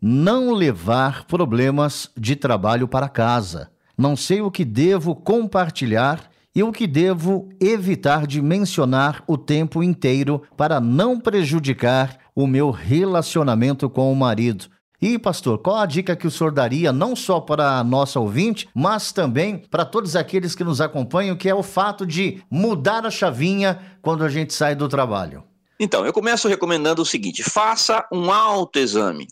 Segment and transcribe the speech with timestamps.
[0.00, 3.70] não levar problemas de trabalho para casa.
[3.96, 9.82] Não sei o que devo compartilhar e o que devo evitar de mencionar o tempo
[9.82, 14.66] inteiro para não prejudicar o meu relacionamento com o marido.
[15.00, 18.68] E, pastor, qual a dica que o senhor daria não só para a nossa ouvinte,
[18.74, 23.10] mas também para todos aqueles que nos acompanham, que é o fato de mudar a
[23.10, 25.44] chavinha quando a gente sai do trabalho?
[25.78, 29.28] Então, eu começo recomendando o seguinte: faça um autoexame.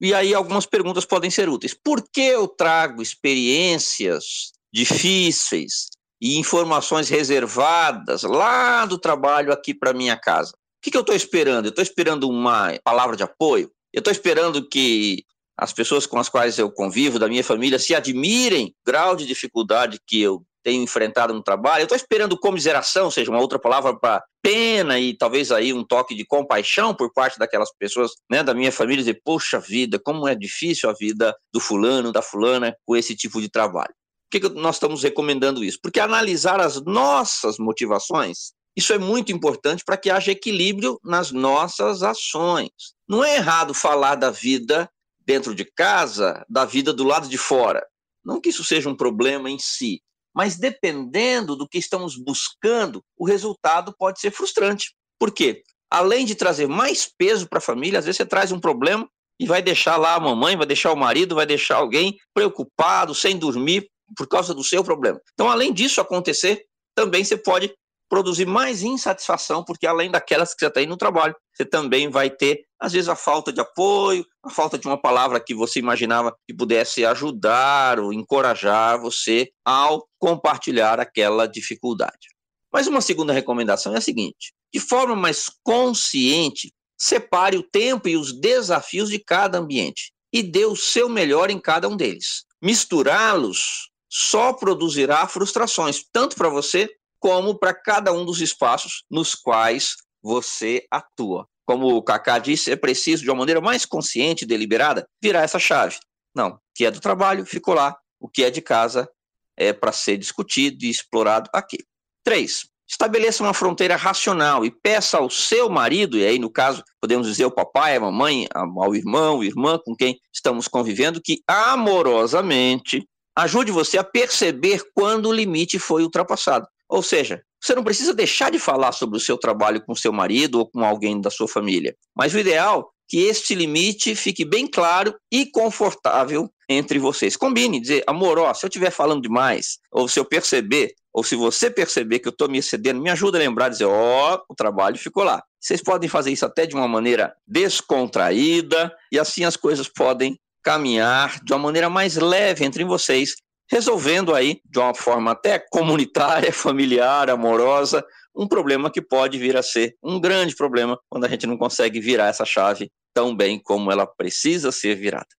[0.00, 1.74] E aí algumas perguntas podem ser úteis.
[1.74, 5.88] Por que eu trago experiências difíceis
[6.20, 10.52] e informações reservadas lá do trabalho aqui para minha casa?
[10.52, 11.66] O que, que eu estou esperando?
[11.66, 13.70] Eu estou esperando uma palavra de apoio?
[13.92, 15.22] Eu estou esperando que
[15.60, 19.26] as pessoas com as quais eu convivo, da minha família, se admirem o grau de
[19.26, 21.82] dificuldade que eu tenho enfrentado no trabalho.
[21.82, 26.14] Eu estou esperando comiseração, seja uma outra palavra para pena e talvez aí um toque
[26.14, 30.34] de compaixão por parte daquelas pessoas, né, da minha família, dizer, poxa vida, como é
[30.34, 33.92] difícil a vida do fulano, da fulana com esse tipo de trabalho.
[34.30, 35.78] Por que, que nós estamos recomendando isso?
[35.82, 42.02] Porque analisar as nossas motivações, isso é muito importante para que haja equilíbrio nas nossas
[42.02, 42.70] ações.
[43.08, 44.88] Não é errado falar da vida
[45.26, 47.84] dentro de casa, da vida do lado de fora.
[48.24, 50.00] Não que isso seja um problema em si,
[50.34, 54.94] mas dependendo do que estamos buscando, o resultado pode ser frustrante.
[55.18, 55.62] Por quê?
[55.90, 59.08] Além de trazer mais peso para a família, às vezes você traz um problema
[59.40, 63.36] e vai deixar lá a mamãe, vai deixar o marido, vai deixar alguém preocupado, sem
[63.36, 65.20] dormir por causa do seu problema.
[65.32, 66.64] Então, além disso acontecer,
[66.94, 67.72] também você pode
[68.10, 72.64] produzir mais insatisfação, porque além daquelas que você tem no trabalho, você também vai ter,
[72.78, 76.52] às vezes, a falta de apoio, a falta de uma palavra que você imaginava que
[76.52, 82.28] pudesse ajudar ou encorajar você ao compartilhar aquela dificuldade.
[82.72, 88.16] Mas uma segunda recomendação é a seguinte: de forma mais consciente, separe o tempo e
[88.16, 92.44] os desafios de cada ambiente e dê o seu melhor em cada um deles.
[92.60, 99.94] Misturá-los só produzirá frustrações, tanto para você como para cada um dos espaços nos quais
[100.22, 101.46] você atua.
[101.66, 105.58] Como o Kaká disse, é preciso, de uma maneira mais consciente e deliberada, virar essa
[105.58, 105.98] chave.
[106.34, 109.08] Não, o que é do trabalho ficou lá, o que é de casa
[109.56, 111.78] é para ser discutido e explorado aqui.
[112.24, 117.26] Três, estabeleça uma fronteira racional e peça ao seu marido, e aí no caso podemos
[117.28, 123.06] dizer o papai, a mamãe, ao irmão, irmã com quem estamos convivendo, que amorosamente
[123.36, 126.66] ajude você a perceber quando o limite foi ultrapassado.
[126.90, 130.58] Ou seja, você não precisa deixar de falar sobre o seu trabalho com seu marido
[130.58, 131.94] ou com alguém da sua família.
[132.16, 137.36] Mas o ideal é que este limite fique bem claro e confortável entre vocês.
[137.36, 141.34] Combine, dizer, amor, ó, se eu estiver falando demais, ou se eu perceber, ou se
[141.34, 144.96] você perceber que eu estou me excedendo, me ajuda a lembrar, dizer, ó, o trabalho
[144.96, 145.42] ficou lá.
[145.60, 151.40] Vocês podem fazer isso até de uma maneira descontraída, e assim as coisas podem caminhar
[151.42, 153.34] de uma maneira mais leve entre vocês,
[153.70, 158.04] resolvendo aí, de uma forma até comunitária, familiar, amorosa,
[158.34, 162.00] um problema que pode vir a ser um grande problema quando a gente não consegue
[162.00, 165.39] virar essa chave tão bem como ela precisa ser virada.